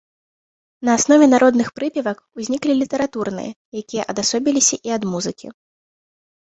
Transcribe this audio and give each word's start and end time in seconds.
На 0.87 0.95
аснове 0.99 1.25
народных 1.33 1.67
прыпевак 1.77 2.17
узніклі 2.39 2.73
літаратурныя, 2.81 3.51
якія 3.83 4.03
адасобіліся 4.13 4.75
і 4.91 5.01
ад 5.01 5.11
музыкі. 5.13 5.47